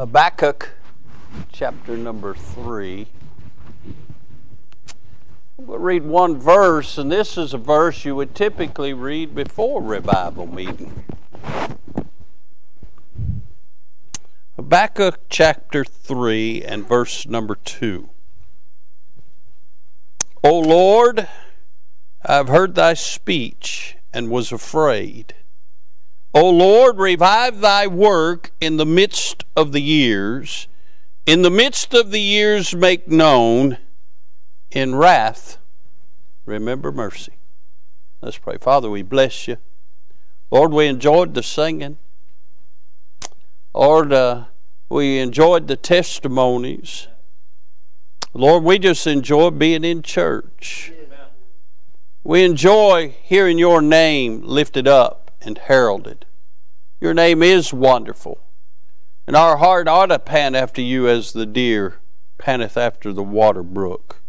[0.00, 0.70] Habakkuk
[1.52, 3.06] chapter number 3.
[5.58, 10.46] We'll read one verse, and this is a verse you would typically read before revival
[10.46, 11.04] meeting.
[14.56, 18.08] Habakkuk chapter 3 and verse number 2.
[20.42, 21.28] O Lord,
[22.24, 25.34] I have heard thy speech and was afraid.
[26.32, 30.68] O Lord, revive thy work in the midst of the years.
[31.26, 33.78] In the midst of the years, make known.
[34.70, 35.58] In wrath,
[36.46, 37.32] remember mercy.
[38.22, 38.56] Let's pray.
[38.58, 39.56] Father, we bless you.
[40.52, 41.98] Lord, we enjoyed the singing.
[43.74, 44.44] Lord, uh,
[44.88, 47.08] we enjoyed the testimonies.
[48.32, 50.92] Lord, we just enjoy being in church.
[52.22, 56.26] We enjoy hearing your name lifted up and heralded.
[57.00, 58.40] Your name is wonderful.
[59.26, 61.98] And our heart ought to pant after you as the deer
[62.38, 64.20] panteth after the water brook.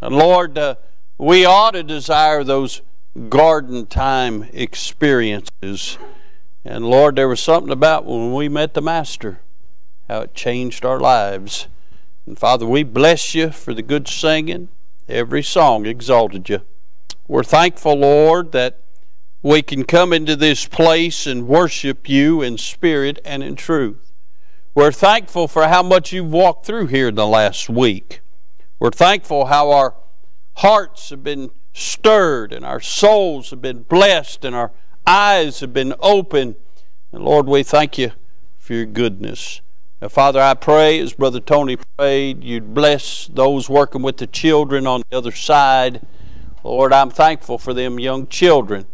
[0.00, 0.76] And Lord, uh,
[1.18, 2.82] we ought to desire those
[3.28, 5.98] garden time experiences.
[6.64, 9.40] And Lord, there was something about when we met the Master,
[10.08, 11.66] how it changed our lives.
[12.26, 14.68] And Father, we bless you for the good singing.
[15.08, 16.60] Every song exalted you.
[17.26, 18.80] We're thankful, Lord, that
[19.42, 24.12] we can come into this place and worship you in spirit and in truth.
[24.74, 28.20] We're thankful for how much you've walked through here in the last week.
[28.78, 29.94] We're thankful how our
[30.56, 34.72] hearts have been stirred and our souls have been blessed and our
[35.06, 36.56] eyes have been opened.
[37.12, 38.12] And Lord, we thank you
[38.58, 39.60] for your goodness.
[40.00, 44.86] Now, Father, I pray, as Brother Tony prayed, you'd bless those working with the children
[44.86, 46.06] on the other side.
[46.62, 48.86] Lord, I'm thankful for them young children.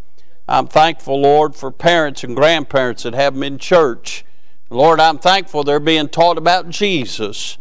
[0.46, 4.24] I'm thankful, Lord, for parents and grandparents that have them in church.
[4.68, 7.56] Lord, I'm thankful they're being taught about Jesus.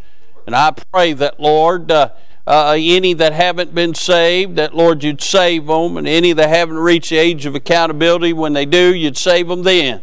[0.46, 2.10] And I pray that, Lord, uh,
[2.46, 5.96] uh, any that haven't been saved, that, Lord, you'd save them.
[5.96, 9.64] And any that haven't reached the age of accountability, when they do, you'd save them
[9.64, 10.02] then.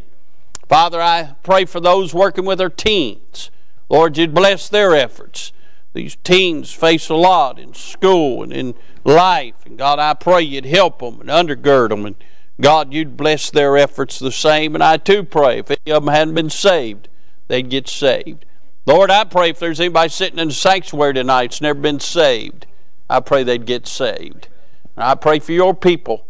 [0.66, 3.50] Father, I pray for those working with our teens.
[3.90, 5.52] Lord, you'd bless their efforts.
[5.92, 8.74] These teens face a lot in school and in
[9.04, 9.66] life.
[9.66, 12.14] And God, I pray you'd help them and undergird them and
[12.60, 14.74] God, you'd bless their efforts the same.
[14.74, 17.08] And I too pray if any of them hadn't been saved,
[17.48, 18.44] they'd get saved.
[18.86, 22.66] Lord, I pray if there's anybody sitting in the sanctuary tonight that's never been saved,
[23.08, 24.48] I pray they'd get saved.
[24.96, 26.26] And I pray for your people.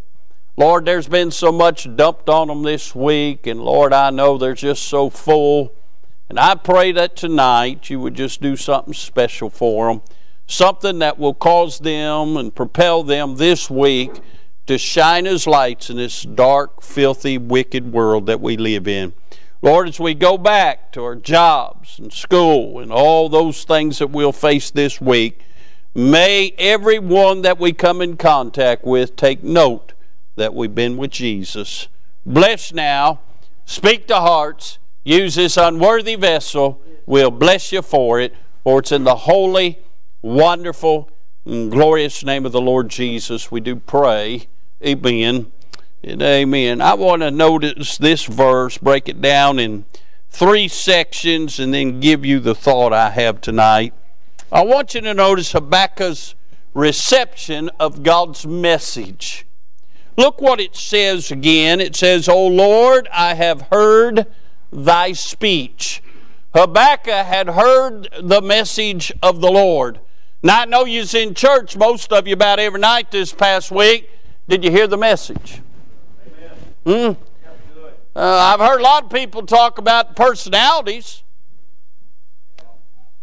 [0.56, 4.54] Lord, there's been so much dumped on them this week, and Lord, I know they're
[4.54, 5.72] just so full.
[6.28, 10.02] And I pray that tonight you would just do something special for them,
[10.46, 14.20] something that will cause them and propel them this week
[14.70, 19.12] to shine as lights in this dark, filthy, wicked world that we live in.
[19.62, 24.10] Lord, as we go back to our jobs and school and all those things that
[24.10, 25.40] we'll face this week,
[25.92, 29.92] may everyone that we come in contact with take note
[30.36, 31.88] that we've been with Jesus.
[32.24, 33.18] Bless now,
[33.64, 36.80] speak to hearts, use this unworthy vessel.
[37.06, 39.80] We'll bless you for it, for it's in the holy,
[40.22, 41.10] wonderful,
[41.44, 44.46] glorious name of the Lord Jesus we do pray.
[44.82, 45.52] Amen
[46.02, 46.80] and amen.
[46.80, 49.84] I want to notice this verse, break it down in
[50.30, 53.92] three sections, and then give you the thought I have tonight.
[54.50, 56.34] I want you to notice Habakkuk's
[56.72, 59.44] reception of God's message.
[60.16, 61.78] Look what it says again.
[61.78, 64.26] It says, O Lord, I have heard
[64.72, 66.02] thy speech.
[66.54, 70.00] Habakkuk had heard the message of the Lord.
[70.42, 74.08] Now, I know you're in church, most of you, about every night this past week.
[74.50, 75.60] Did you hear the message?
[76.84, 76.90] Hmm?
[76.90, 77.14] Uh,
[78.16, 81.22] I've heard a lot of people talk about personalities.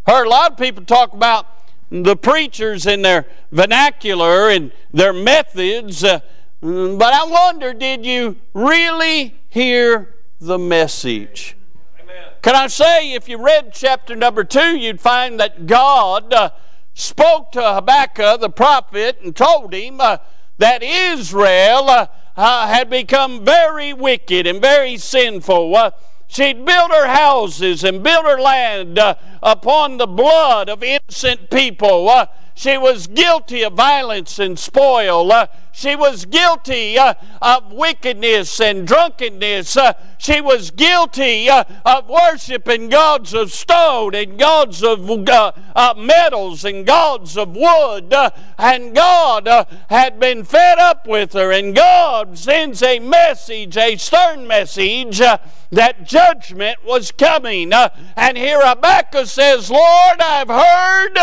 [0.06, 1.46] Heard a lot of people talk about
[1.92, 6.02] the preachers and their vernacular and their methods.
[6.02, 6.22] Uh,
[6.62, 11.58] but I wonder, did you really hear the message?
[12.02, 12.32] Amen.
[12.42, 16.52] Can I say, if you read chapter number two, you'd find that God uh,
[16.94, 20.20] spoke to Habakkuk the prophet and told him uh,
[20.58, 25.76] that Israel uh, uh, had become very wicked and very sinful.
[25.76, 25.92] Uh,
[26.28, 32.10] she'd built her houses and built her land uh, upon the blood of innocent people.
[32.58, 35.32] She was guilty of violence and spoil.
[35.32, 39.78] Uh, she was guilty uh, of wickedness and drunkenness.
[39.78, 45.94] Uh, she was guilty uh, of worshiping gods of stone and gods of uh, uh,
[45.96, 48.12] metals and gods of wood.
[48.58, 51.52] and God had been fed up with her.
[51.52, 57.72] And God sends a message, a stern message, that judgment was coming.
[57.72, 61.20] and here Habakkuk says, Lord, I've heard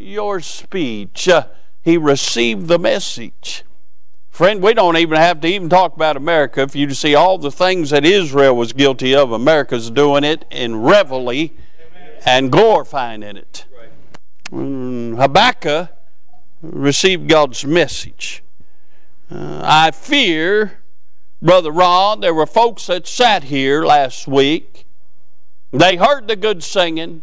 [0.00, 1.28] your speech.
[1.82, 3.64] he received the message.
[4.30, 6.62] Friend, we don't even have to even talk about America.
[6.62, 10.80] If you see all the things that Israel was guilty of, America's doing it in
[10.80, 11.52] revelry
[12.24, 13.66] and glorifying in it.
[14.50, 15.90] Mm, Habakkuk
[16.62, 18.42] received God's message.
[19.30, 20.80] Uh, I fear,
[21.40, 24.86] Brother Ron, there were folks that sat here last week.
[25.72, 27.22] They heard the good singing.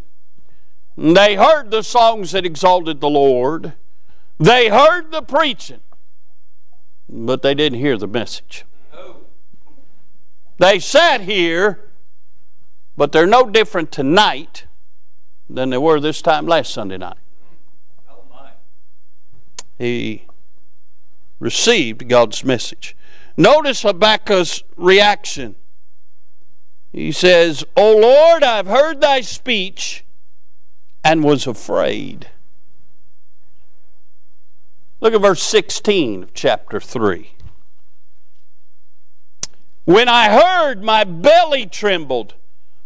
[0.97, 3.73] They heard the songs that exalted the Lord.
[4.39, 5.81] They heard the preaching
[7.09, 8.65] but they didn't hear the message.
[10.59, 11.91] They sat here,
[12.95, 14.65] but they're no different tonight
[15.49, 17.17] than they were this time last Sunday night.
[19.77, 20.25] He
[21.39, 22.97] received God's message.
[23.37, 25.55] Notice Habakkuk's reaction.
[26.91, 30.03] He says, O Lord, I've heard thy speech
[31.07, 32.27] and was afraid.
[34.99, 37.31] Look at verse 16 of chapter 3.
[39.85, 42.33] When I heard, my belly trembled,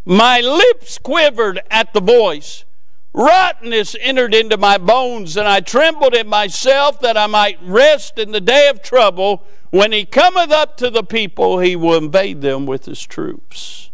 [0.04, 2.64] my lips quivered at the voice.
[3.12, 8.30] Rottenness entered into my bones, and I trembled in myself that I might rest in
[8.30, 9.42] the day of trouble.
[9.70, 13.90] When he cometh up to the people, he will invade them with his troops.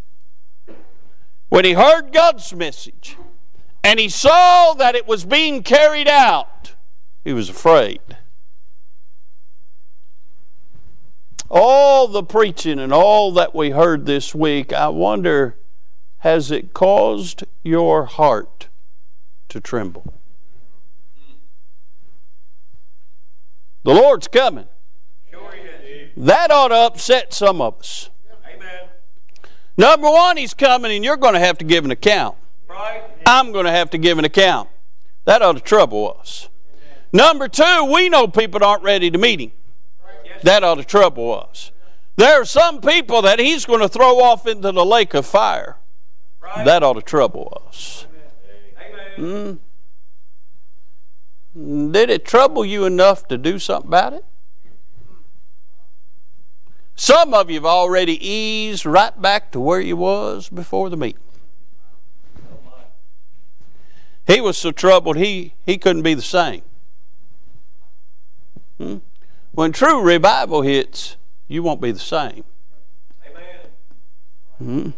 [1.49, 3.17] When he heard God's message,
[3.89, 6.75] and he saw that it was being carried out,
[7.25, 8.03] he was afraid.
[11.49, 15.57] All the preaching and all that we heard this week, I wonder,
[16.19, 18.69] has it caused your heart
[19.49, 20.13] to tremble?
[23.85, 24.69] The Lord's coming.
[26.15, 28.11] That ought to upset some of us.
[28.47, 28.91] Amen.
[29.79, 32.37] Number one, He's coming, and you're going to have to give an account.
[32.69, 33.03] Right.
[33.27, 34.69] I'm going to have to give an account.
[35.25, 36.49] That ought to trouble us.
[37.13, 39.53] Number two, we know people aren't ready to meet him.
[40.43, 41.73] That ought to trouble us.
[42.17, 45.77] There are some people that he's going to throw off into the lake of fire.
[46.65, 48.07] That ought to trouble us.
[49.17, 49.59] Mm.
[51.55, 54.25] Did it trouble you enough to do something about it?
[56.95, 61.23] Some of you have already eased right back to where you was before the meeting.
[64.29, 66.61] He was so troubled he, he couldn't be the same.
[68.77, 68.99] Hmm?
[69.53, 71.17] When true revival hits,
[71.49, 72.45] you won't be the same.
[73.27, 73.61] Amen.
[74.59, 74.91] Hmm?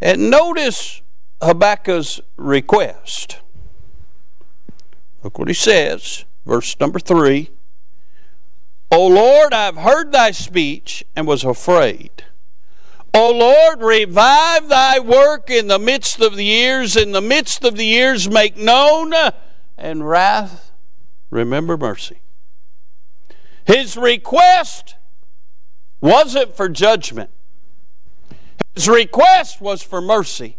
[0.00, 1.02] And notice
[1.40, 3.38] Habakkuk's request.
[5.22, 7.50] Look what he says, verse number three.
[8.90, 12.24] O Lord, I've heard thy speech and was afraid.
[13.14, 17.76] O Lord, revive thy work in the midst of the years, in the midst of
[17.76, 19.32] the years make known, uh,
[19.76, 20.72] and wrath
[21.30, 22.20] remember mercy.
[23.64, 24.96] His request
[26.00, 27.30] wasn't for judgment.
[28.74, 30.56] His request was for mercy.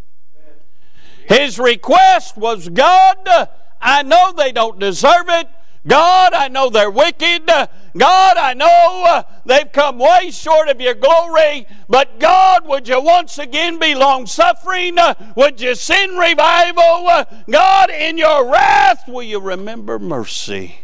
[1.26, 3.48] His request was God,
[3.80, 5.48] I know they don't deserve it.
[5.86, 7.46] God, I know they're wicked.
[7.46, 11.66] God, I know they've come way short of your glory.
[11.88, 14.96] But God, would you once again be long suffering?
[15.36, 17.26] Would you send revival?
[17.50, 20.80] God, in your wrath, will you remember mercy?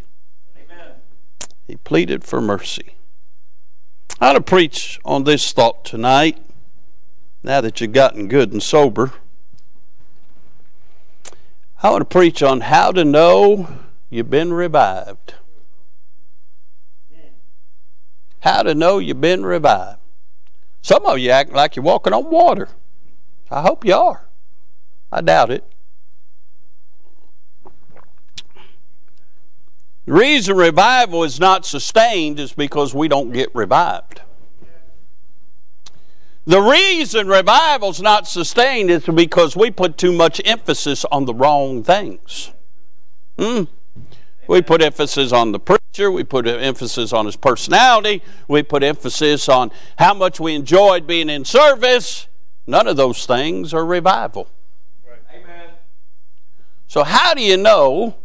[1.67, 2.97] He pleaded for mercy.
[4.21, 6.37] I want to preach on this thought tonight,
[7.43, 9.13] now that you've gotten good and sober.
[11.83, 13.67] I want to preach on how to know
[14.11, 15.35] you've been revived.
[18.40, 20.00] How to know you've been revived.
[20.83, 22.69] Some of you act like you're walking on water.
[23.50, 24.29] I hope you are.
[25.12, 25.64] I doubt it.
[30.07, 34.23] The reason revival is not sustained is because we don't get revived.
[36.47, 41.35] The reason revival is not sustained is because we put too much emphasis on the
[41.35, 42.52] wrong things.
[43.38, 43.64] Hmm.
[44.50, 46.11] We put emphasis on the preacher.
[46.11, 48.21] We put emphasis on his personality.
[48.49, 52.26] We put emphasis on how much we enjoyed being in service.
[52.66, 54.49] None of those things are revival.
[55.33, 55.71] Amen.
[56.88, 58.16] So, how do you know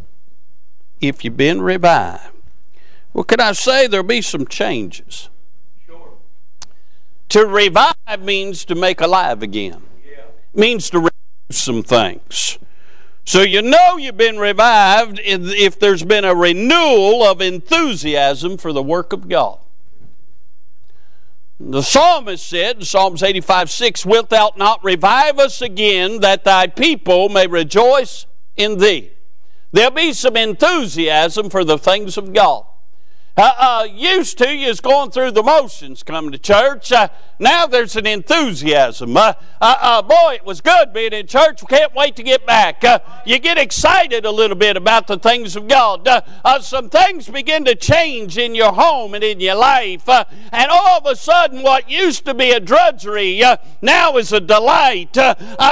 [0.99, 2.31] if you've been revived.
[3.13, 5.29] Well, can I say there'll be some changes?
[5.85, 6.13] Sure.
[7.29, 9.83] To revive means to make alive again.
[10.03, 10.23] Yeah.
[10.53, 11.11] Means to remove
[11.51, 12.57] some things.
[13.25, 18.83] So you know you've been revived if there's been a renewal of enthusiasm for the
[18.83, 19.59] work of God.
[21.59, 27.29] The psalmist said Psalms 85 6, Wilt thou not revive us again, that thy people
[27.29, 29.11] may rejoice in thee?
[29.71, 32.65] There'll be some enthusiasm for the things of God.
[33.37, 36.89] Uh, uh, used to, was going through the motions coming to church.
[36.93, 39.17] Uh, now there's an enthusiasm.
[39.17, 41.61] Uh, uh, uh, boy, it was good being in church.
[41.61, 42.81] We can't wait to get back.
[42.85, 46.07] Uh, you get excited a little bit about the things of God.
[46.07, 50.07] Uh, some things begin to change in your home and in your life.
[50.07, 53.43] and all of a sudden, what used to be a drudgery
[53.81, 55.13] now is a delight.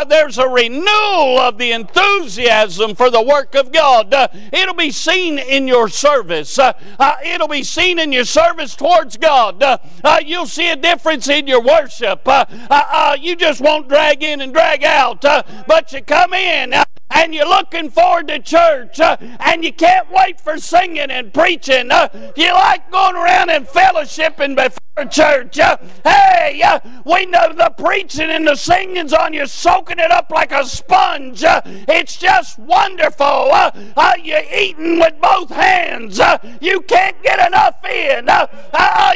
[0.10, 4.14] there's a renewal of the enthusiasm for the work of God.
[4.52, 6.60] it'll be seen in your service.
[6.60, 9.62] it'll be seen in your service towards God.
[9.62, 12.28] Uh, uh, you'll see a difference in your worship.
[12.28, 16.34] Uh, uh, uh you just won't drag in and drag out, uh, but you come
[16.34, 16.74] in
[17.12, 21.92] and you're looking forward to church and you can't wait for singing and preaching.
[22.36, 24.80] you like going around and fellowshipping before
[25.10, 25.60] church.
[25.60, 30.30] Uh, hey, uh, we know the preaching and the singing's on you, soaking it up
[30.30, 31.44] like a sponge.
[31.44, 33.26] Uh, it's just wonderful.
[33.26, 36.20] Uh, uh, you're eating with both hands.
[36.20, 36.38] Uh.
[36.62, 38.28] you can't get enough in.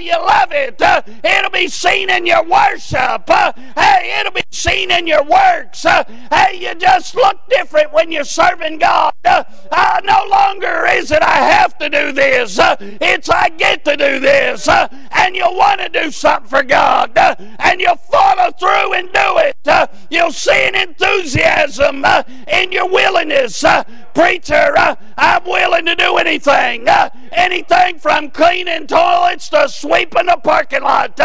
[0.03, 0.81] you love it.
[1.23, 3.29] it'll be seen in your worship.
[3.29, 5.83] hey, it'll be seen in your works.
[5.83, 9.13] hey, you just look different when you're serving God.
[9.23, 12.57] no longer is it I have to do this.
[12.59, 14.67] it's I get to do this.
[14.67, 19.37] and you'll want to do something for God uh, and you'll follow through and do
[19.37, 23.63] it, uh, you'll see an enthusiasm uh, in your willingness.
[23.63, 23.83] Uh,
[24.13, 26.87] preacher, uh, I'm willing to do anything.
[26.87, 31.17] Uh, anything from cleaning toilets to sweeping the parking lot.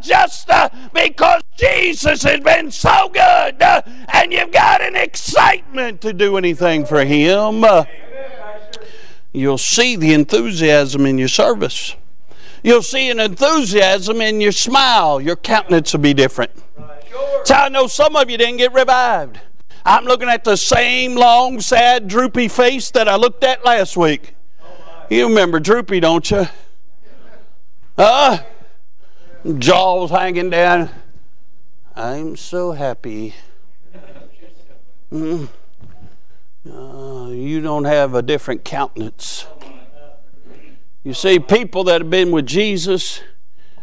[0.00, 0.48] just
[0.92, 7.04] because Jesus has been so good and you've got an excitement to do anything for
[7.04, 7.64] Him.
[9.32, 11.96] You'll see the enthusiasm in your service.
[12.62, 15.20] You'll see an enthusiasm in your smile.
[15.20, 16.52] Your countenance will be different.
[17.44, 19.40] So I know some of you didn't get revived.
[19.84, 24.34] I'm looking at the same long, sad, droopy face that I looked at last week.
[25.10, 26.46] You remember droopy, don't you?
[27.98, 28.44] Huh?
[29.58, 30.88] Jaws hanging down.
[31.96, 33.34] I'm so happy.
[35.12, 35.48] Mm.
[36.70, 39.46] Uh, you don't have a different countenance.
[41.04, 43.22] You see, people that have been with Jesus,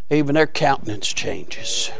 [0.10, 1.92] even their countenance changes.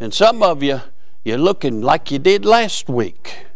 [0.00, 0.80] And some of you,
[1.24, 3.46] you're looking like you did last week.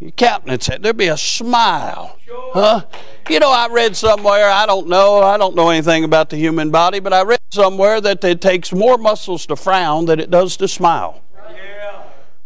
[0.00, 2.18] Your countenance, there'll be a smile.
[2.52, 2.84] Huh?
[3.30, 6.72] You know, I read somewhere, I don't know, I don't know anything about the human
[6.72, 10.56] body, but I read somewhere that it takes more muscles to frown than it does
[10.56, 11.22] to smile.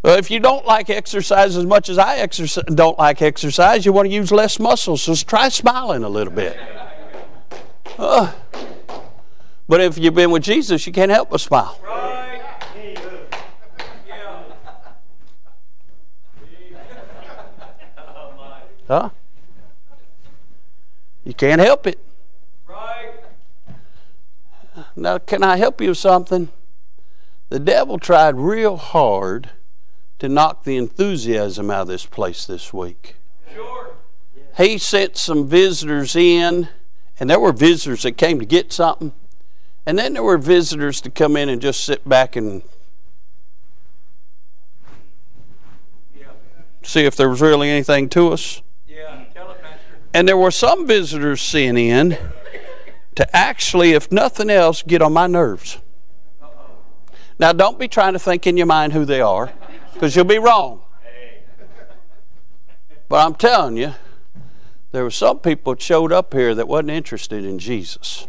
[0.02, 3.94] Well, if you don't like exercise as much as I exercise, don't like exercise, you
[3.94, 5.02] want to use less muscles.
[5.02, 6.58] So try smiling a little bit.
[7.98, 8.32] Uh,
[9.68, 11.78] but if you've been with Jesus, you can't help but smile.
[11.82, 12.06] Right.
[18.88, 19.10] Huh?
[21.24, 21.98] You can't help it.
[22.68, 23.14] Right.
[24.94, 26.50] Now, can I help you with something?
[27.48, 29.50] The devil tried real hard
[30.20, 33.16] to knock the enthusiasm out of this place this week.
[33.52, 33.96] Sure.
[34.56, 36.68] He sent some visitors in
[37.18, 39.12] and there were visitors that came to get something.
[39.87, 42.62] And then there were visitors to come in and just sit back and
[46.82, 48.62] see if there was really anything to us.
[48.87, 49.25] Yeah.
[50.14, 52.16] And there were some visitors sent in
[53.16, 55.78] to actually, if nothing else, get on my nerves.
[56.40, 56.70] Uh-oh.
[57.38, 59.52] Now, don't be trying to think in your mind who they are,
[59.92, 60.82] because you'll be wrong.
[61.02, 61.42] Hey.
[63.08, 63.94] But I'm telling you,
[64.96, 68.26] there were some people that showed up here that wasn't interested in Jesus.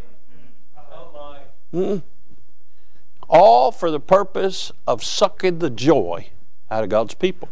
[1.74, 2.00] Mm-hmm.
[3.30, 6.28] All for the purpose of sucking the joy
[6.70, 7.48] out of God's people.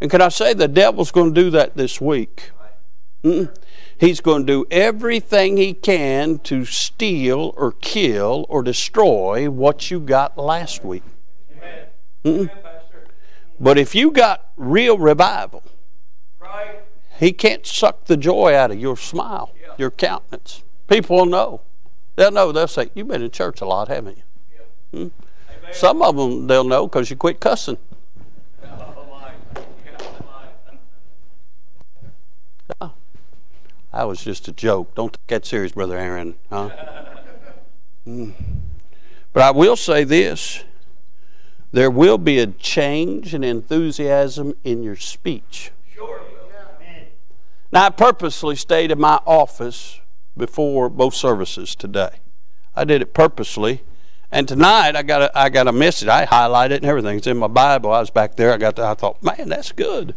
[0.00, 2.50] And can I say the devil's going to do that this week?
[3.22, 3.54] Mm-hmm.
[3.96, 10.00] He's going to do everything he can to steal or kill or destroy what you
[10.00, 11.04] got last week.
[12.24, 12.52] Mm-hmm.
[13.60, 15.62] But if you got real revival,
[16.40, 16.83] right
[17.18, 19.74] he can't suck the joy out of your smile, yeah.
[19.78, 20.64] your countenance.
[20.88, 21.60] People will know.
[22.16, 22.52] They'll know.
[22.52, 24.22] They'll say, You've been in church a lot, haven't you?
[24.92, 25.00] Yeah.
[25.00, 25.08] Hmm?
[25.72, 27.78] Some of them they'll know because you quit cussing.
[32.80, 32.88] Yeah.
[33.92, 34.94] That was just a joke.
[34.94, 36.34] Don't take that serious, Brother Aaron.
[36.48, 36.70] Huh?
[38.08, 38.32] mm.
[39.34, 40.64] But I will say this
[41.72, 45.72] there will be a change and enthusiasm in your speech.
[45.92, 46.22] Sure.
[47.74, 50.00] Now, I purposely stayed in my office
[50.36, 52.20] before both services today.
[52.76, 53.82] I did it purposely.
[54.30, 56.06] And tonight I got a, I got a message.
[56.06, 57.16] I highlighted it and everything.
[57.16, 57.90] It's in my Bible.
[57.90, 58.52] I was back there.
[58.52, 58.76] I got.
[58.76, 60.14] To, I thought, man, that's good.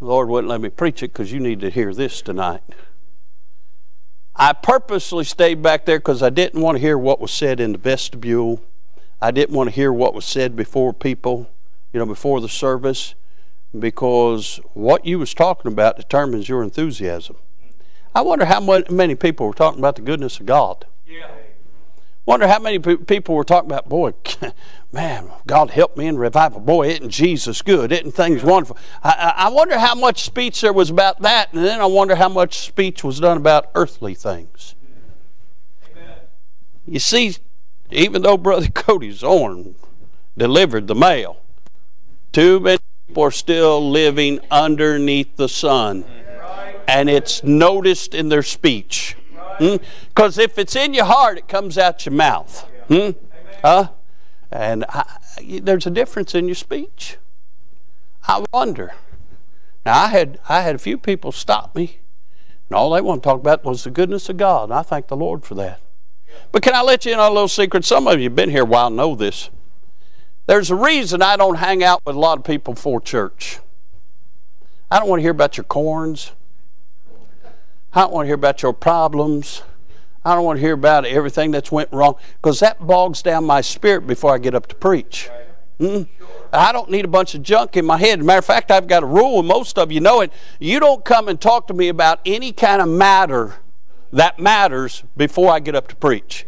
[0.00, 2.62] The Lord wouldn't let me preach it because you need to hear this tonight.
[4.34, 7.70] I purposely stayed back there because I didn't want to hear what was said in
[7.70, 8.60] the vestibule.
[9.20, 11.48] I didn't want to hear what was said before people,
[11.92, 13.14] you know, before the service,
[13.78, 17.36] because what you was talking about determines your enthusiasm.
[18.14, 20.86] I wonder how many people were talking about the goodness of God.
[21.06, 21.28] Yeah.
[22.24, 24.12] Wonder how many people were talking about, boy,
[24.92, 26.60] man, God help me in revival.
[26.60, 27.90] Boy, isn't Jesus good?
[27.90, 28.76] Isn't things wonderful?
[29.02, 32.28] I, I wonder how much speech there was about that, and then I wonder how
[32.28, 34.76] much speech was done about earthly things.
[35.90, 36.18] Amen.
[36.86, 37.36] You see,
[37.90, 39.74] even though Brother Cody Zorn
[40.36, 41.38] delivered the mail,
[42.30, 42.78] too many
[43.12, 46.02] people are still living underneath the sun.
[46.88, 49.18] And it's noticed in their speech.
[49.58, 50.40] Because hmm?
[50.40, 52.66] if it's in your heart, it comes out your mouth.
[52.88, 53.10] Hmm?
[53.62, 53.90] Huh?
[54.50, 55.04] And I,
[55.60, 57.18] there's a difference in your speech.
[58.26, 58.94] I wonder.
[59.84, 61.98] Now I had I had a few people stop me,
[62.70, 64.64] and all they want to talk about was the goodness of God.
[64.70, 65.80] And I thank the Lord for that.
[66.50, 67.84] But can I let you in on a little secret?
[67.84, 69.50] Some of you have been here a while know this.
[70.46, 73.60] There's a reason I don't hang out with a lot of people for church.
[74.90, 76.32] I don't want to hear about your corns.
[77.92, 79.62] I don't want to hear about your problems.
[80.24, 83.60] I don't want to hear about everything that's went wrong because that bogs down my
[83.60, 85.30] spirit before I get up to preach.
[85.78, 86.08] Mm?
[86.52, 88.22] I don't need a bunch of junk in my head.
[88.22, 90.32] Matter of fact, I've got a rule, and most of you know it.
[90.60, 93.54] You don't come and talk to me about any kind of matter
[94.12, 96.46] that matters before I get up to preach.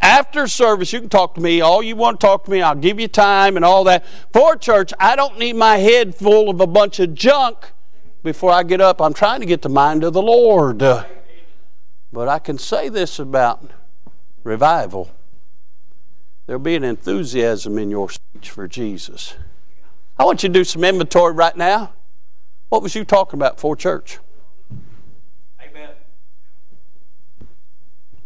[0.00, 2.62] After service, you can talk to me all you want to talk to me.
[2.62, 4.04] I'll give you time and all that.
[4.32, 7.72] For church, I don't need my head full of a bunch of junk
[8.22, 9.00] before I get up.
[9.00, 10.78] I'm trying to get the mind of the Lord.
[10.78, 13.70] But I can say this about
[14.42, 15.10] revival
[16.46, 19.36] there'll be an enthusiasm in your speech for Jesus.
[20.18, 21.92] I want you to do some inventory right now.
[22.70, 24.18] What was you talking about for church?
[25.60, 25.90] Amen.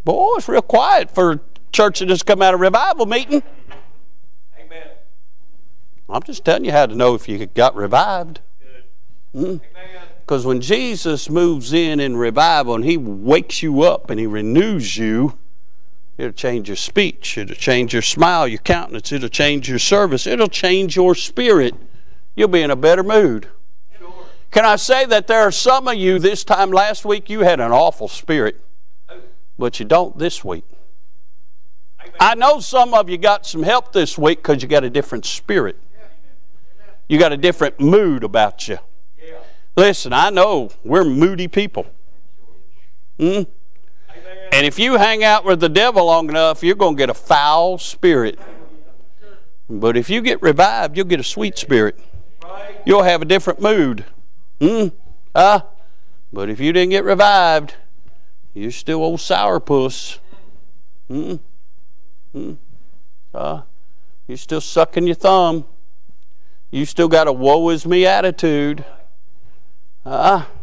[0.05, 1.41] Boy, it's real quiet for
[1.75, 3.43] church that just come out of revival meeting.
[4.59, 4.87] Amen.
[6.09, 8.41] I'm just telling you how to know if you got revived.
[9.33, 10.45] Because mm.
[10.45, 15.37] when Jesus moves in in revival and He wakes you up and He renews you,
[16.17, 20.47] it'll change your speech, it'll change your smile, your countenance, it'll change your service, it'll
[20.47, 21.75] change your spirit.
[22.37, 23.49] You'll be in a better mood.
[23.99, 24.13] Sure.
[24.53, 27.59] Can I say that there are some of you this time last week you had
[27.59, 28.61] an awful spirit,
[29.59, 30.65] but you don't this week?
[32.20, 35.24] I know some of you got some help this week because you got a different
[35.24, 35.77] spirit.
[37.09, 38.79] You got a different mood about you.
[39.77, 41.87] Listen, I know we're moody people.
[43.18, 43.46] Mm?
[44.53, 47.14] And if you hang out with the devil long enough, you're going to get a
[47.14, 48.38] foul spirit.
[49.68, 51.98] But if you get revived, you'll get a sweet spirit.
[52.87, 54.05] You'll have a different mood.
[54.61, 54.92] Mm?
[55.35, 55.61] Uh,
[56.33, 57.74] but if you didn't get revived,
[58.53, 60.18] you're still old sourpuss.
[61.11, 61.40] Mm?
[62.35, 62.57] Mm?
[63.33, 63.62] Uh,
[64.27, 65.64] you're still sucking your thumb.
[66.70, 68.85] You still got a woe is me attitude.
[70.05, 70.57] Ah, uh,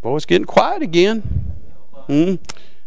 [0.00, 1.20] boy, it's getting quiet again.
[2.06, 2.36] Hmm?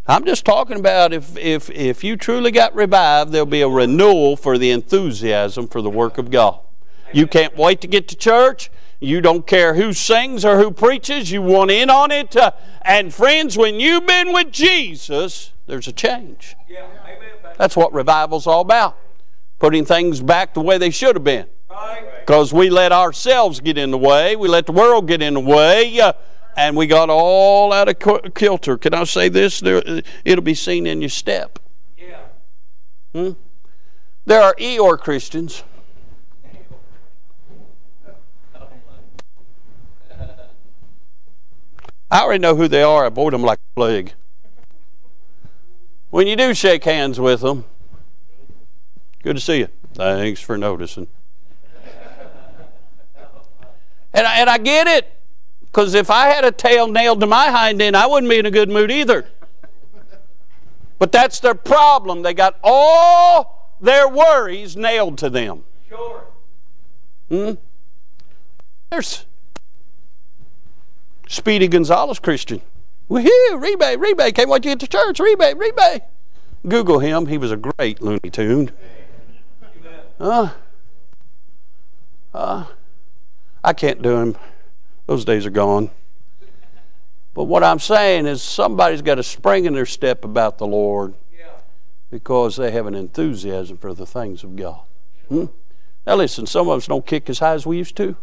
[0.07, 4.35] I'm just talking about if, if, if you truly got revived, there'll be a renewal
[4.35, 6.59] for the enthusiasm for the work of God.
[7.13, 8.69] You can't wait to get to church.
[8.99, 11.31] You don't care who sings or who preaches.
[11.31, 12.35] You want in on it.
[12.35, 12.51] Uh,
[12.83, 16.55] and friends, when you've been with Jesus, there's a change.
[17.57, 18.97] That's what revival's all about.
[19.59, 21.47] Putting things back the way they should have been.
[22.19, 25.39] Because we let ourselves get in the way, we let the world get in the
[25.39, 26.13] way, uh,
[26.57, 28.77] and we got all out of kilter.
[28.77, 29.59] Can I say this?
[29.59, 31.59] There, uh, it'll be seen in your step.
[31.97, 32.21] Yeah.
[33.13, 33.31] Hmm?
[34.25, 35.63] There are Eeyore Christians.
[42.09, 43.03] I already know who they are.
[43.03, 44.13] I avoid them like a plague.
[46.15, 47.65] When you do shake hands with them,
[49.21, 49.67] good to see you.
[49.95, 51.08] Thanks for noticing.
[54.13, 55.13] And I, and I get it.
[55.60, 58.45] Because if I had a tail nailed to my hind end, I wouldn't be in
[58.45, 59.25] a good mood either.
[60.99, 62.21] But that's their problem.
[62.21, 65.65] They got all their worries nailed to them.
[65.89, 66.23] Sure.
[67.28, 67.51] Hmm?
[68.89, 69.25] There's
[71.28, 72.62] Speedy Gonzales Christian.
[73.09, 73.61] Woohoo!
[73.61, 74.35] Rebate, rebate.
[74.35, 75.19] Can't wait to get to church.
[75.19, 76.01] Rebate, rebate.
[76.67, 77.27] Google him.
[77.27, 78.71] He was a great Looney Tune.
[80.19, 80.49] Uh,
[82.33, 82.65] uh,
[83.63, 84.37] I can't do him.
[85.05, 85.91] Those days are gone.
[87.33, 91.13] But what I'm saying is somebody's got a spring in their step about the Lord
[92.09, 94.81] because they have an enthusiasm for the things of God.
[95.27, 95.45] Hmm?
[96.07, 98.15] Now, listen, some of us don't kick as high as we used to,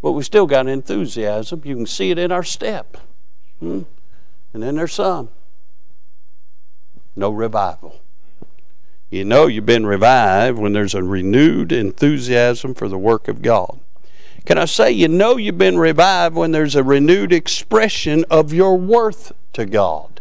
[0.00, 1.62] but we still got an enthusiasm.
[1.64, 2.96] You can see it in our step.
[3.58, 3.82] Hmm?
[4.52, 5.28] And then there's some.
[7.14, 8.00] No revival.
[9.10, 13.80] You know you've been revived when there's a renewed enthusiasm for the work of God.
[14.44, 18.76] Can I say, you know you've been revived when there's a renewed expression of your
[18.76, 20.20] worth to God?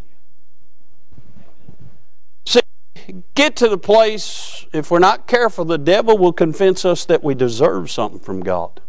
[2.45, 2.61] See,
[3.35, 7.35] get to the place, if we're not careful, the devil will convince us that we
[7.35, 8.81] deserve something from God.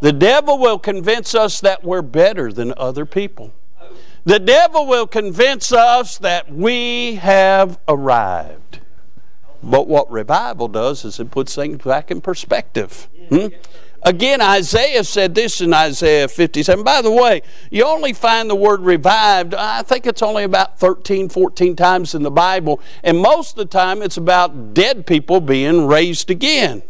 [0.00, 3.52] The devil will convince us that we're better than other people.
[4.24, 8.80] The devil will convince us that we have arrived.
[9.62, 13.08] But what revival does is it puts things back in perspective.
[13.28, 13.48] Hmm?
[14.02, 16.84] Again, Isaiah said this in Isaiah 57.
[16.84, 21.30] By the way, you only find the word revived, I think it's only about 13,
[21.30, 25.86] 14 times in the Bible, and most of the time it's about dead people being
[25.86, 26.82] raised again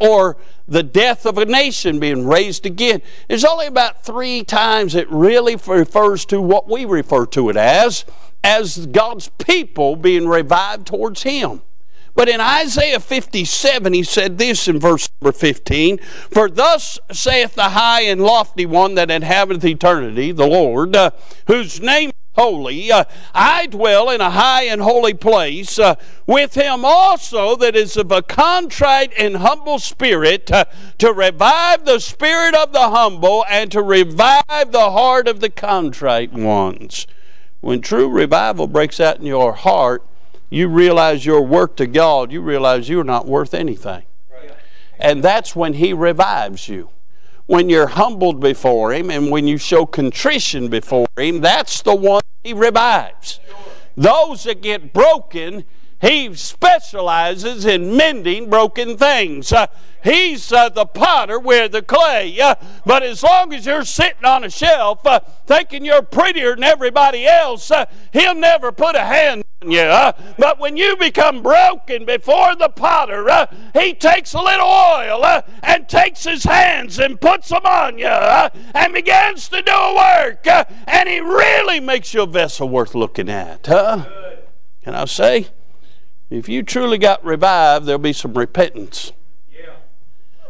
[0.00, 0.36] or
[0.68, 3.02] the death of a nation being raised again.
[3.28, 8.04] There's only about three times it really refers to what we refer to it as,
[8.42, 11.62] as God's people being revived towards Him.
[12.16, 15.98] But in Isaiah 57, he said this in verse number 15
[16.30, 21.10] For thus saith the high and lofty one that inhabiteth eternity, the Lord, uh,
[21.46, 22.92] whose name holy.
[22.92, 25.96] Uh, I dwell in a high and holy place uh,
[26.26, 30.66] with him also that is of a contrite and humble spirit, uh,
[30.98, 36.32] to revive the spirit of the humble and to revive the heart of the contrite
[36.32, 37.06] ones.
[37.60, 40.04] When true revival breaks out in your heart,
[40.48, 44.04] you realize your work to God, you realize you're not worth anything.
[44.98, 46.90] And that's when He revives you
[47.46, 52.22] when you're humbled before Him and when you show contrition before Him, that's the one
[52.44, 53.40] He revives.
[53.96, 55.64] Those that get broken,
[56.00, 59.50] He specializes in mending broken things.
[59.50, 59.66] Uh,
[60.04, 62.38] he's uh, the potter, we're the clay.
[62.38, 62.54] Uh,
[62.84, 67.26] but as long as you're sitting on a shelf uh, thinking you're prettier than everybody
[67.26, 69.80] else, uh, He'll never put a hand on you.
[69.80, 75.88] Uh, but when you become broken before the potter, he takes a little oil and
[75.88, 80.46] takes his hands and puts them on you and begins to do a work.
[80.86, 83.66] And he really makes you a vessel worth looking at.
[83.66, 84.04] Huh?
[84.82, 85.48] Can I say?
[86.28, 89.12] If you truly got revived, there'll be some repentance.
[89.52, 89.76] Yeah.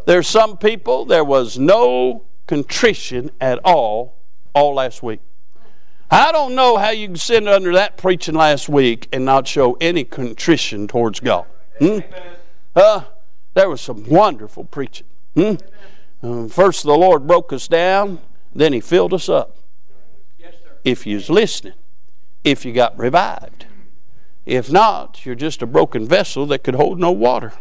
[0.07, 4.17] There's some people, there was no contrition at all
[4.55, 5.21] all last week.
[6.11, 9.77] I don't know how you can sit under that preaching last week and not show
[9.81, 11.47] any contrition towards God.
[11.81, 11.99] Hmm?
[12.75, 13.03] Uh,
[13.55, 15.07] there was some wonderful preaching.
[15.35, 15.55] Hmm?
[16.23, 18.21] Uh, first, the Lord broke us down,
[18.55, 19.57] then He filled us up.
[20.39, 21.75] Yes, if you was listening,
[22.45, 23.56] if you got revived.
[24.47, 27.53] If not, you're just a broken vessel that could hold no water.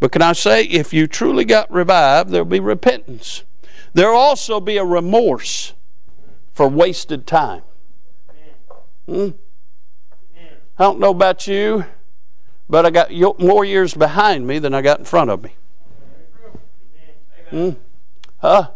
[0.00, 3.44] But can I say, if you truly got revived, there'll be repentance.
[3.92, 5.74] There'll also be a remorse
[6.52, 7.62] for wasted time.
[9.06, 9.28] Hmm?
[10.78, 11.84] I don't know about you,
[12.68, 15.54] but I got more years behind me than I got in front of me.
[17.50, 17.70] Hmm?
[18.38, 18.70] Huh?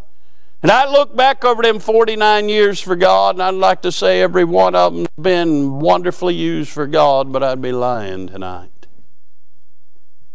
[0.61, 4.21] And I look back over them 49 years for God, and I'd like to say
[4.21, 8.69] every one of them has been wonderfully used for God, but I'd be lying tonight.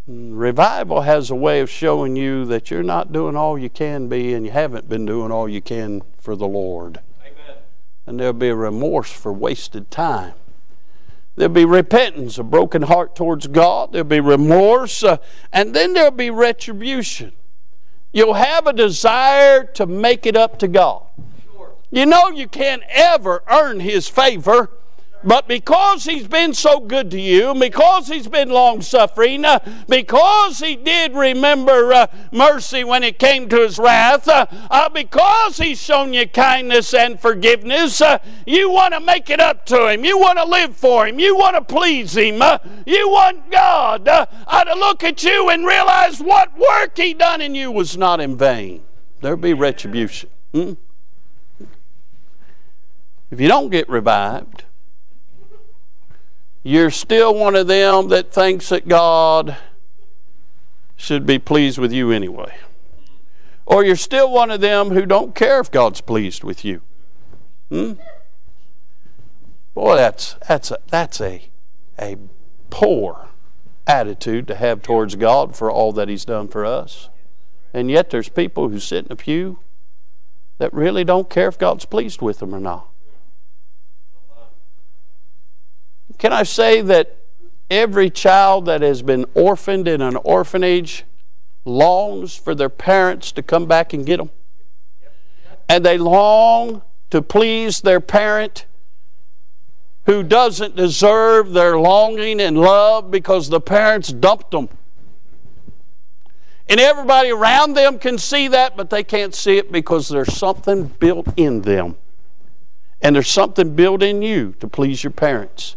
[0.08, 4.34] Revival has a way of showing you that you're not doing all you can be,
[4.34, 7.56] and you haven't been doing all you can for the Lord Amen.
[8.04, 10.34] and there'll be remorse for wasted time.
[11.36, 13.92] There'll be repentance, a broken heart towards God.
[13.92, 15.18] There'll be remorse, uh,
[15.52, 17.32] and then there'll be retribution.
[18.16, 21.02] You'll have a desire to make it up to God.
[21.90, 24.70] You know you can't ever earn His favor.
[25.26, 29.58] But because he's been so good to you, because he's been long suffering, uh,
[29.88, 35.58] because he did remember uh, mercy when it came to his wrath, uh, uh because
[35.58, 40.04] he's shown you kindness and forgiveness, uh, you want to make it up to him.
[40.04, 41.18] You want to live for him.
[41.18, 42.40] You want to please him.
[42.40, 47.54] Uh, you want God to look at you and realize what work he done in
[47.54, 48.84] you was not in vain.
[49.20, 50.30] There'll be retribution.
[50.52, 50.74] Hmm?
[53.30, 54.65] If you don't get revived,
[56.66, 59.56] you're still one of them that thinks that God
[60.96, 62.56] should be pleased with you anyway.
[63.66, 66.82] Or you're still one of them who don't care if God's pleased with you.
[67.70, 67.92] Hmm?
[69.74, 71.48] Boy, that's that's a, that's a
[72.00, 72.16] a
[72.70, 73.28] poor
[73.86, 77.10] attitude to have towards God for all that He's done for us.
[77.72, 79.60] And yet there's people who sit in a pew
[80.58, 82.88] that really don't care if God's pleased with them or not.
[86.18, 87.16] Can I say that
[87.70, 91.04] every child that has been orphaned in an orphanage
[91.64, 94.30] longs for their parents to come back and get them?
[95.68, 98.66] And they long to please their parent
[100.06, 104.68] who doesn't deserve their longing and love because the parents dumped them.
[106.68, 110.84] And everybody around them can see that, but they can't see it because there's something
[110.84, 111.96] built in them.
[113.02, 115.76] And there's something built in you to please your parents.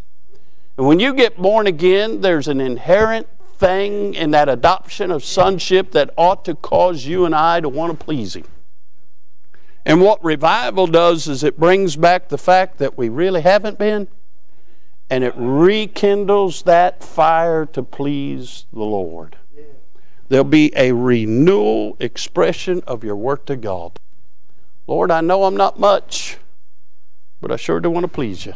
[0.80, 5.92] And when you get born again, there's an inherent thing in that adoption of sonship
[5.92, 8.46] that ought to cause you and I to want to please Him.
[9.86, 14.08] And what revival does is it brings back the fact that we really haven't been,
[15.10, 19.36] and it rekindles that fire to please the Lord.
[20.30, 24.00] There'll be a renewal expression of your work to God.
[24.88, 26.38] Lord, I know I'm not much,
[27.42, 28.54] but I sure do want to please you.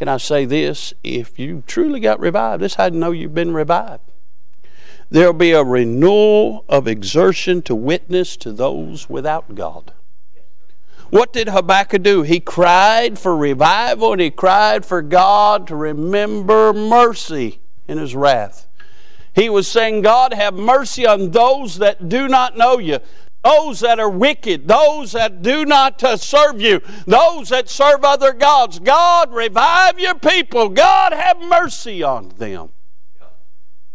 [0.00, 0.94] Can I say this?
[1.04, 4.10] If you truly got revived, this is how know you've been revived.
[5.10, 9.92] There'll be a renewal of exertion to witness to those without God.
[11.10, 12.22] What did Habakkuk do?
[12.22, 18.68] He cried for revival and he cried for God to remember mercy in his wrath.
[19.34, 23.00] He was saying, God, have mercy on those that do not know you
[23.42, 28.32] those that are wicked, those that do not uh, serve you, those that serve other
[28.32, 28.78] gods.
[28.78, 30.68] God, revive your people.
[30.68, 32.70] God, have mercy on them.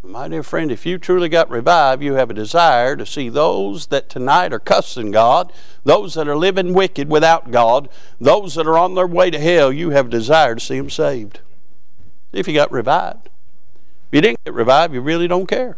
[0.02, 3.88] My dear friend, if you truly got revived, you have a desire to see those
[3.88, 5.52] that tonight are cussing God,
[5.84, 7.90] those that are living wicked without God,
[8.22, 10.92] those that are on their way to hell, you have a desire to see them
[10.92, 11.40] saved.
[12.32, 13.30] If you got revived.
[14.08, 15.78] If you didn't get revived, you really don't care.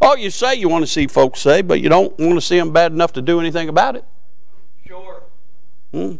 [0.00, 2.58] Oh, you say you want to see folks saved, but you don't want to see
[2.58, 4.04] them bad enough to do anything about it.
[4.86, 5.22] Sure.
[5.92, 6.16] Hmm?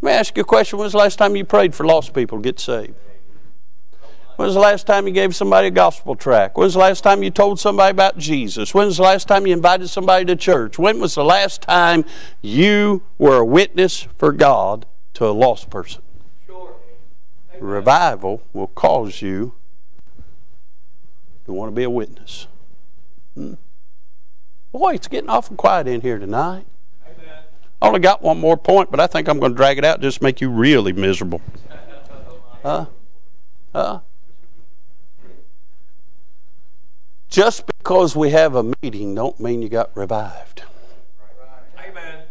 [0.00, 0.78] Let me ask you a question.
[0.78, 2.94] When was the last time you prayed for lost people to get saved?
[4.36, 6.56] When was the last time you gave somebody a gospel tract?
[6.56, 8.72] was the last time you told somebody about Jesus?
[8.72, 10.78] When was the last time you invited somebody to church?
[10.78, 12.04] When was the last time
[12.40, 16.02] you were a witness for God to a lost person?
[16.46, 16.72] Sure.
[17.58, 19.54] Revival will cause you
[21.44, 22.46] to want to be a witness.
[23.38, 23.54] Hmm.
[24.72, 26.66] Boy, it's getting awful quiet in here tonight.
[27.06, 27.44] Amen.
[27.80, 30.00] I only got one more point, but I think I'm going to drag it out
[30.00, 31.40] just to make you really miserable.
[32.64, 32.86] Huh?
[33.72, 34.00] Huh?
[37.28, 40.64] Just because we have a meeting don't mean you got revived.
[41.78, 42.24] Amen.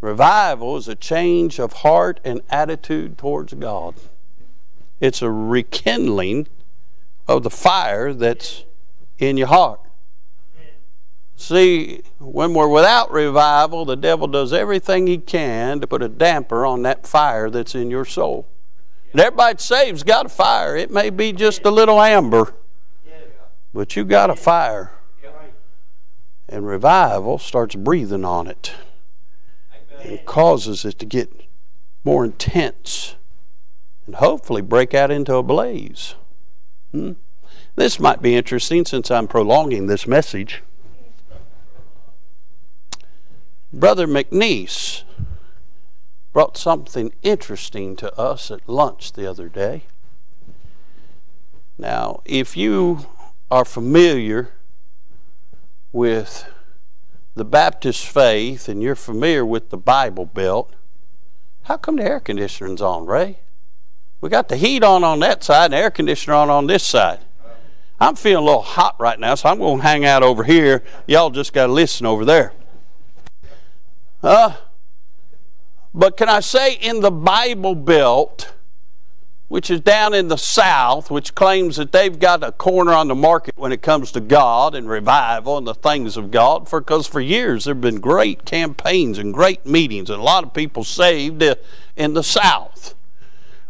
[0.00, 3.96] Revival is a change of heart and attitude towards God.
[5.00, 6.46] It's a rekindling
[7.26, 8.64] of the fire that's
[9.18, 9.80] in your heart.
[11.36, 16.64] See, when we're without revival, the devil does everything he can to put a damper
[16.64, 18.48] on that fire that's in your soul.
[19.12, 20.76] And everybody saved's got a fire.
[20.76, 22.54] It may be just a little amber,
[23.72, 24.92] but you got a fire.
[26.48, 28.72] And revival starts breathing on it
[30.02, 31.30] and causes it to get
[32.04, 33.16] more intense
[34.06, 36.14] and hopefully break out into a blaze.
[36.92, 37.12] Hmm?
[37.74, 40.62] This might be interesting since I'm prolonging this message.
[43.76, 45.02] Brother McNeese
[46.32, 49.82] brought something interesting to us at lunch the other day.
[51.76, 53.04] Now, if you
[53.50, 54.54] are familiar
[55.92, 56.46] with
[57.34, 60.72] the Baptist faith and you're familiar with the Bible Belt,
[61.64, 63.40] how come the air conditioner's on, Ray?
[64.22, 66.82] We got the heat on on that side and the air conditioner on on this
[66.82, 67.26] side.
[68.00, 70.82] I'm feeling a little hot right now, so I'm going to hang out over here.
[71.06, 72.54] Y'all just got to listen over there.
[74.26, 74.56] Uh,
[75.94, 78.52] but can I say in the Bible Belt,
[79.46, 83.14] which is down in the South, which claims that they've got a corner on the
[83.14, 87.20] market when it comes to God and revival and the things of God, because for
[87.20, 91.44] years there have been great campaigns and great meetings and a lot of people saved
[91.94, 92.96] in the South.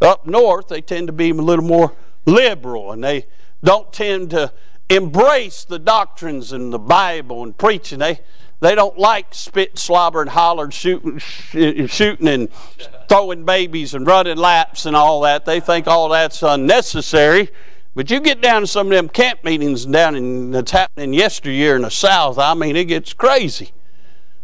[0.00, 1.92] Up north, they tend to be a little more
[2.24, 3.26] liberal and they
[3.62, 4.54] don't tend to
[4.88, 7.98] embrace the doctrines in the Bible and preaching.
[7.98, 8.20] They
[8.60, 12.48] they don't like spit, slobber, and holler, shooting, shooting and
[13.08, 15.44] throwing babies and running laps and all that.
[15.44, 17.50] They think all that's unnecessary.
[17.94, 21.76] But you get down to some of them camp meetings down in that's happening yesteryear
[21.76, 22.38] in the South.
[22.38, 23.72] I mean, it gets crazy.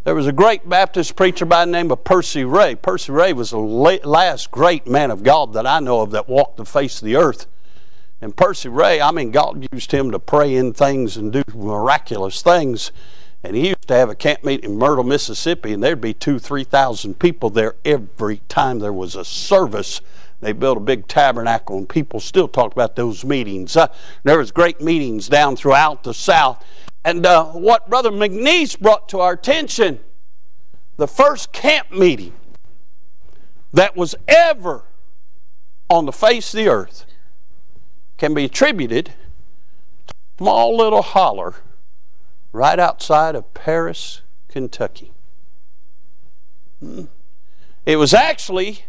[0.05, 2.75] There was a great Baptist preacher by the name of Percy Ray.
[2.75, 6.57] Percy Ray was the last great man of God that I know of that walked
[6.57, 7.47] the face of the earth.
[8.21, 12.43] And Percy Ray, I mean, God used him to pray in things and do miraculous
[12.43, 12.91] things.
[13.45, 16.39] And he used to have a camp meeting in Myrtle, Mississippi, and there'd be two,
[16.39, 20.01] three thousand people there every time there was a service.
[20.41, 23.77] They built a big tabernacle, and people still talk about those meetings.
[23.77, 23.89] Uh,
[24.25, 26.65] there was great meetings down throughout the South.
[27.05, 30.01] And uh, what Brother McNeese brought to our attention,
[30.97, 32.33] the first camp meeting
[33.73, 34.85] that was ever
[35.89, 37.07] on the face of the earth
[38.19, 41.57] can be attributed to a small little holler
[42.53, 45.13] right outside of Paris, Kentucky.
[47.87, 48.85] It was actually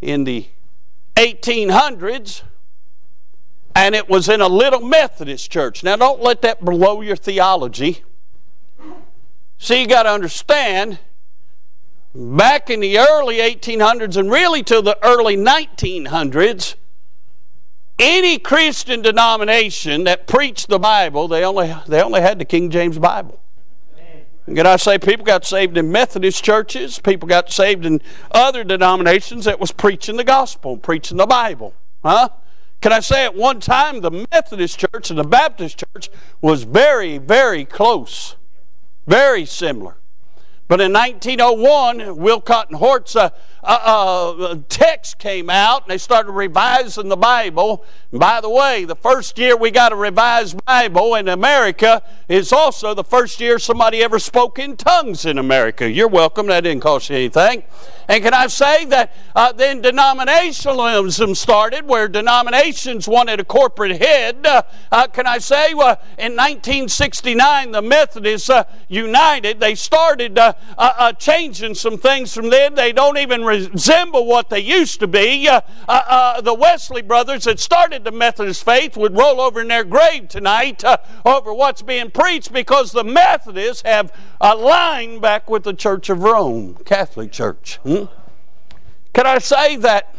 [0.00, 0.48] in the
[1.16, 2.42] 1800s
[3.74, 5.84] and it was in a little Methodist church.
[5.84, 8.02] Now, don't let that blow your theology.
[9.58, 10.98] See, you got to understand,
[12.14, 16.74] back in the early 1800s and really till the early 1900s,
[18.00, 22.98] any Christian denomination that preached the Bible, they only, they only had the King James
[22.98, 23.40] Bible.
[24.46, 26.98] Can I say people got saved in Methodist churches?
[26.98, 28.00] People got saved in
[28.32, 31.74] other denominations that was preaching the gospel, preaching the Bible.
[32.02, 32.30] Huh?
[32.80, 36.08] Can I say at one time the Methodist church and the Baptist church
[36.40, 38.36] was very, very close,
[39.06, 39.99] very similar.
[40.70, 43.30] But in 1901, Westcott and Hort's uh,
[43.64, 47.84] uh, uh, text came out, and they started revising the Bible.
[48.12, 52.52] And by the way, the first year we got a revised Bible in America is
[52.52, 55.90] also the first year somebody ever spoke in tongues in America.
[55.90, 56.46] You're welcome.
[56.46, 57.64] That didn't cost you anything.
[58.08, 64.46] And can I say that uh, then denominationalism started, where denominations wanted a corporate head.
[64.46, 68.50] Uh, uh, can I say uh, in 1969 the Methodists
[68.88, 69.60] united?
[69.60, 70.38] They started
[70.78, 72.74] Uh, uh, changing some things from then.
[72.74, 75.48] They don't even resemble what they used to be.
[75.48, 79.84] Uh, uh, the Wesley brothers that started the Methodist faith would roll over in their
[79.84, 80.82] grave tonight
[81.24, 86.76] over what's being preached because the Methodists have aligned back with the Church of Rome,
[86.84, 87.76] Catholic Church.
[87.82, 88.04] Hmm?
[89.12, 90.14] Can I say that?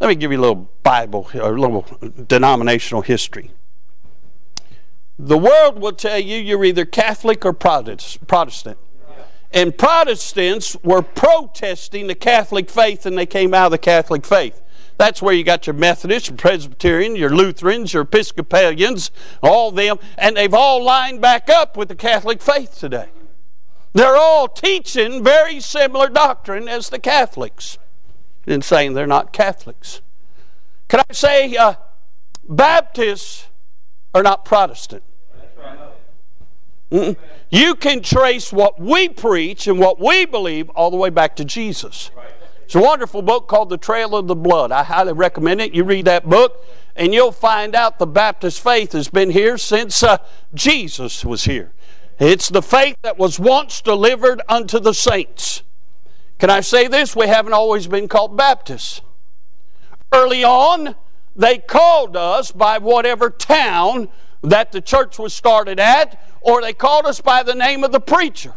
[0.00, 1.86] Let me give you a little Bible, a little
[2.26, 3.52] denominational history.
[5.18, 8.78] The world will tell you you're either Catholic or Protestant.
[9.52, 14.62] And Protestants were protesting the Catholic faith and they came out of the Catholic faith.
[14.98, 19.10] That's where you got your Methodists, your Presbyterian, your Lutherans, your Episcopalians,
[19.42, 23.08] all them, and they've all lined back up with the Catholic faith today.
[23.94, 27.78] They're all teaching very similar doctrine as the Catholics
[28.46, 30.00] in saying they're not Catholics.
[30.88, 31.74] Can I say uh,
[32.48, 33.48] Baptists
[34.14, 35.02] are not Protestant?
[37.50, 41.44] You can trace what we preach and what we believe all the way back to
[41.44, 42.10] Jesus.
[42.64, 44.72] It's a wonderful book called The Trail of the Blood.
[44.72, 45.74] I highly recommend it.
[45.74, 50.02] You read that book, and you'll find out the Baptist faith has been here since
[50.02, 50.18] uh,
[50.54, 51.72] Jesus was here.
[52.18, 55.62] It's the faith that was once delivered unto the saints.
[56.38, 57.16] Can I say this?
[57.16, 59.00] We haven't always been called Baptists.
[60.12, 60.94] Early on,
[61.34, 64.08] they called us by whatever town
[64.42, 68.00] that the church was started at, or they called us by the name of the
[68.00, 68.54] preacher.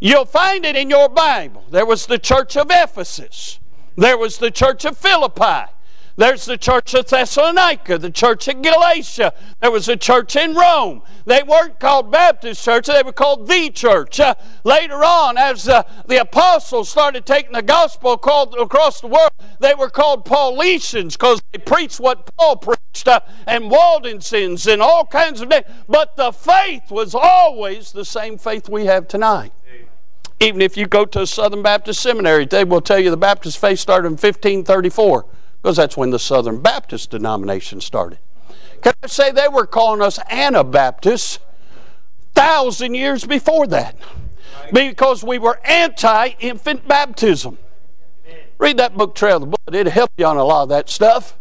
[0.00, 1.64] You'll find it in your Bible.
[1.70, 3.60] There was the church of Ephesus,
[3.96, 5.70] there was the church of Philippi,
[6.16, 9.34] there's the church of Thessalonica, the church of Galatia.
[9.60, 11.02] There was a church in Rome.
[11.26, 14.20] They weren't called Baptist church, they were called the church.
[14.20, 19.30] Uh, later on, as uh, the apostles started taking the gospel called, across the world,
[19.58, 25.06] they were called Paulicians because they preached what Paul preached uh, and Waldensians and all
[25.06, 25.66] kinds of things.
[25.88, 29.52] But the faith was always the same faith we have tonight.
[30.38, 33.58] Even if you go to a Southern Baptist seminary, they will tell you the Baptist
[33.58, 35.24] faith started in 1534
[35.64, 38.18] because that's when the Southern Baptist denomination started.
[38.82, 41.38] Can I say they were calling us Anabaptists
[42.34, 43.96] thousand years before that?
[44.74, 47.56] Because we were anti-infant baptism.
[48.58, 49.74] Read that book, Trail of the Blood.
[49.74, 51.34] It'll help you on a lot of that stuff.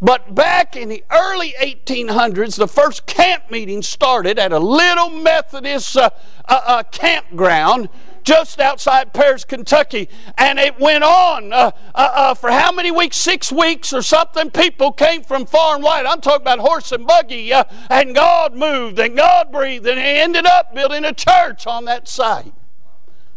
[0.00, 5.96] But back in the early 1800s, the first camp meeting started at a little Methodist
[5.96, 6.10] uh,
[6.44, 7.88] uh, uh, campground
[8.24, 10.08] just outside Paris, Kentucky.
[10.36, 13.16] And it went on uh, uh, uh, for how many weeks?
[13.16, 14.50] Six weeks or something.
[14.50, 16.06] People came from far and wide.
[16.06, 17.52] I'm talking about horse and buggy.
[17.52, 19.86] Uh, and God moved and God breathed.
[19.86, 22.52] And He ended up building a church on that site.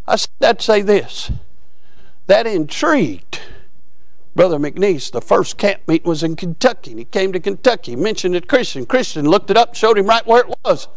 [0.08, 1.32] I to say this
[2.28, 3.42] that intrigued.
[4.36, 6.92] Brother McNeese, the first camp meeting was in Kentucky.
[6.92, 8.86] And he came to Kentucky, mentioned it Christian.
[8.86, 10.88] Christian looked it up, showed him right where it was.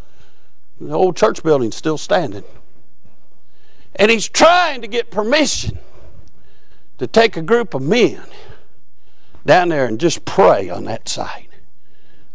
[0.79, 2.45] The old church building's still standing.
[3.97, 5.79] And he's trying to get permission
[6.99, 8.23] to take a group of men
[9.45, 11.49] down there and just pray on that site.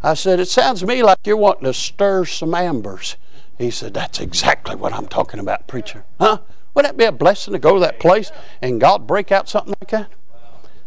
[0.01, 3.15] I said, It sounds to me like you're wanting to stir some ambers.
[3.57, 6.03] He said, That's exactly what I'm talking about, preacher.
[6.19, 6.39] Huh?
[6.73, 8.31] Wouldn't that be a blessing to go to that place
[8.61, 10.11] and God break out something like that?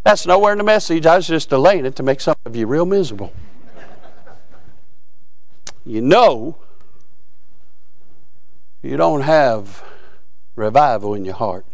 [0.04, 1.06] That's nowhere in the message.
[1.06, 3.32] I was just delaying it to make some of you real miserable.
[5.84, 6.58] You know,
[8.82, 9.82] you don't have
[10.58, 11.64] revival in your heart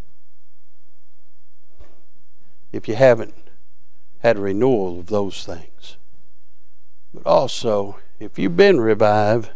[2.72, 3.34] if you haven't
[4.20, 5.96] had a renewal of those things.
[7.12, 9.50] But also, if you've been revived,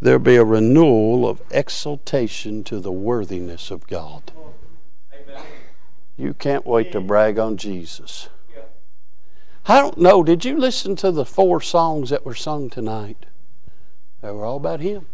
[0.00, 4.30] there'll be a renewal of exaltation to the worthiness of God.
[6.16, 8.28] You can't wait to brag on Jesus.
[9.66, 13.26] I don't know, did you listen to the four songs that were sung tonight?
[14.20, 15.06] They were all about Him.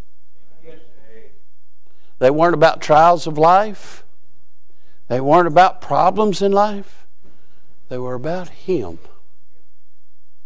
[2.21, 4.03] They weren't about trials of life.
[5.07, 7.07] They weren't about problems in life.
[7.89, 8.99] They were about Him.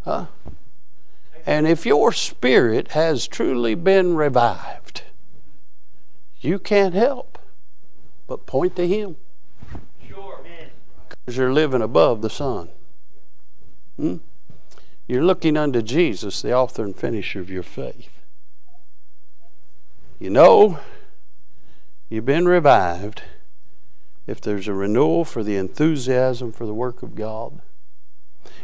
[0.06, 0.28] Huh?
[1.46, 5.04] And if your spirit has truly been revived,
[6.40, 7.38] you can't help
[8.26, 9.18] but point to Him.
[10.08, 10.40] Sure.
[11.10, 12.70] Because you're living above the sun.
[13.98, 14.18] Hmm?
[15.10, 18.22] You're looking unto Jesus, the author and finisher of your faith.
[20.20, 20.80] You know,
[22.10, 23.24] you've been revived
[24.28, 27.62] if there's a renewal for the enthusiasm for the work of God,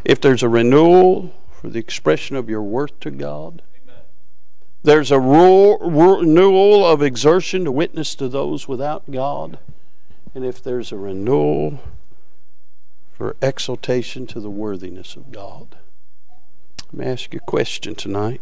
[0.03, 3.61] if there's a renewal for the expression of your worth to God,
[4.83, 9.59] there's a renewal of exertion to witness to those without God,
[10.33, 11.79] and if there's a renewal
[13.11, 15.77] for exaltation to the worthiness of God.
[16.91, 18.41] Let me ask you a question tonight.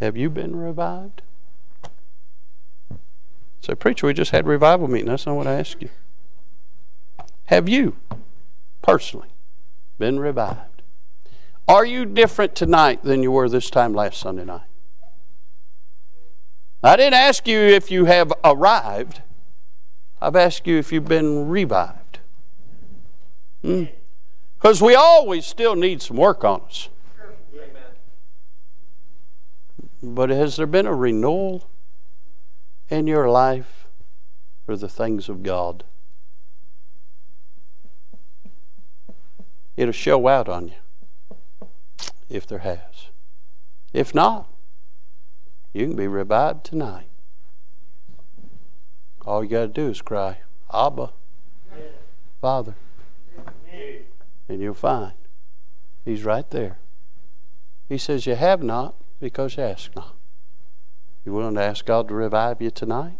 [0.00, 1.22] Have you been revived?
[3.64, 5.08] Say, preacher, we just had revival meeting.
[5.08, 5.88] That's not what I asked you.
[7.46, 7.96] Have you
[8.82, 9.28] personally
[9.98, 10.82] been revived?
[11.66, 14.66] Are you different tonight than you were this time last Sunday night?
[16.82, 19.22] I didn't ask you if you have arrived.
[20.20, 22.18] I've asked you if you've been revived.
[23.62, 24.84] Because hmm?
[24.84, 26.90] we always still need some work on us.
[30.02, 31.66] But has there been a renewal
[32.88, 33.86] in your life
[34.66, 35.84] for the things of God.
[39.76, 41.68] It'll show out on you
[42.28, 43.08] if there has.
[43.92, 44.48] If not,
[45.72, 47.08] you can be revived tonight.
[49.26, 50.38] All you got to do is cry,
[50.72, 51.10] Abba,
[52.40, 52.76] Father.
[54.48, 55.14] And you'll find
[56.04, 56.78] He's right there.
[57.88, 60.13] He says, You have not because you ask not.
[61.24, 63.18] You willing to ask God to revive you tonight?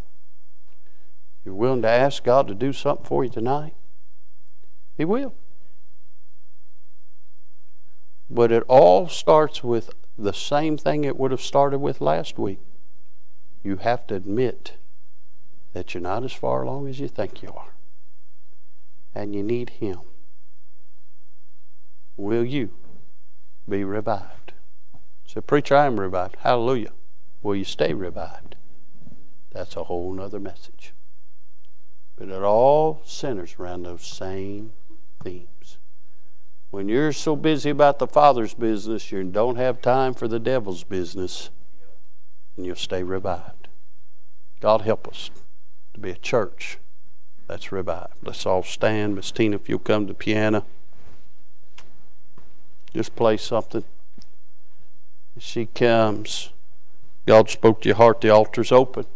[1.45, 3.75] You're willing to ask God to do something for you tonight?
[4.97, 5.35] He will.
[8.31, 12.61] But it all starts with the same thing it would have started with last week.
[13.63, 14.75] You have to admit
[15.73, 17.75] that you're not as far along as you think you are.
[19.15, 20.01] And you need Him.
[22.17, 22.71] Will you
[23.69, 24.53] be revived?
[25.27, 26.37] Say, Preacher, I am revived.
[26.41, 26.93] Hallelujah.
[27.45, 28.57] Will you stay revived?
[29.53, 30.95] That's a whole other message.
[32.17, 34.73] But it all centers around those same
[35.23, 35.79] themes.
[36.71, 40.85] When you're so busy about the Father's business, you don't have time for the devil's
[40.85, 41.51] business,
[42.57, 43.69] and you'll stay revived.
[44.61, 45.31] God help us
[45.93, 46.79] to be a church
[47.47, 48.15] that's revived.
[48.23, 49.17] Let's all stand.
[49.17, 50.65] Miss Tina, if you'll come to the piano,
[52.95, 53.85] just play something.
[55.39, 56.54] She comes.
[57.27, 59.07] God spoke to your heart, the altar's open.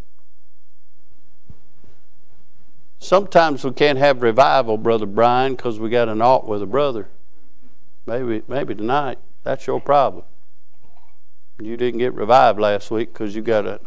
[2.98, 7.08] Sometimes we can't have revival, Brother Brian, because we got an alt with a brother.
[8.06, 10.24] Maybe, maybe tonight, that's your problem.
[11.60, 13.80] You didn't get revived last week because you got a,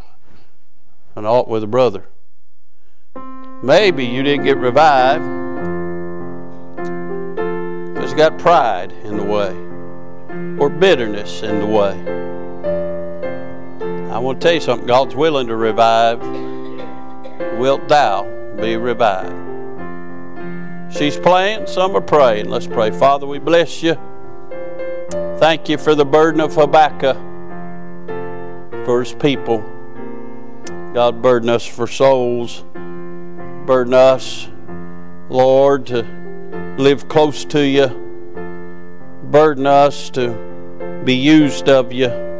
[1.15, 2.05] an alt with a brother.
[3.63, 5.23] Maybe you didn't get revived
[7.93, 9.51] because you got pride in the way
[10.59, 11.93] or bitterness in the way.
[14.11, 14.85] I want to tell you something.
[14.85, 16.19] God's willing to revive.
[17.57, 18.25] Wilt thou
[18.57, 19.33] be revived?
[20.93, 22.49] She's playing, some are praying.
[22.49, 22.91] Let's pray.
[22.91, 23.95] Father, we bless you.
[25.39, 27.15] Thank you for the burden of Habakkuk
[28.85, 29.59] for his people.
[30.93, 32.65] God, burden us for souls.
[33.65, 34.49] Burden us,
[35.29, 36.03] Lord, to
[36.77, 37.87] live close to you.
[39.31, 42.30] Burden us to be used of you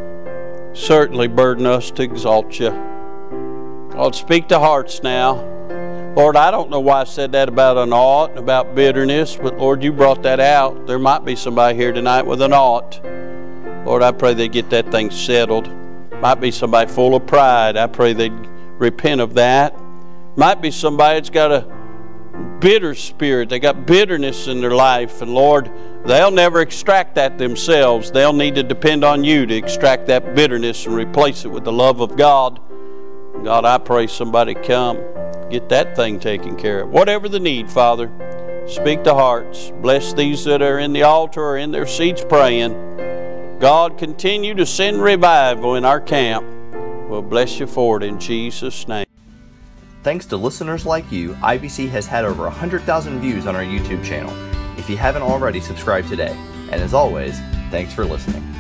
[0.74, 2.70] certainly burden us to exalt you.
[3.92, 5.48] God, speak to hearts now.
[6.16, 9.58] Lord, I don't know why I said that about an ought and about bitterness, but
[9.58, 10.86] Lord, you brought that out.
[10.88, 13.00] There might be somebody here tonight with an ought.
[13.86, 15.70] Lord, I pray they get that thing settled.
[16.20, 17.78] Might be somebody full of pride.
[17.78, 19.74] I pray they repent of that.
[20.36, 21.81] Might be somebody that's got a
[22.60, 23.50] bitter spirit.
[23.50, 25.22] They got bitterness in their life.
[25.22, 25.72] And Lord,
[26.06, 28.12] they'll never extract that themselves.
[28.12, 31.72] They'll need to depend on you to extract that bitterness and replace it with the
[31.72, 32.60] love of God.
[33.44, 34.98] God, I pray somebody come,
[35.50, 36.90] get that thing taken care of.
[36.90, 38.12] Whatever the need, Father,
[38.68, 39.72] speak to hearts.
[39.82, 42.74] Bless these that are in the altar or in their seats praying.
[43.60, 46.46] God, continue to send revival in our camp.
[47.10, 49.11] We'll bless you for it in Jesus' name.
[50.04, 54.34] Thanks to listeners like you, IBC has had over 100,000 views on our YouTube channel.
[54.80, 56.36] If you haven't already, subscribe today.
[56.72, 57.38] And as always,
[57.70, 58.51] thanks for listening.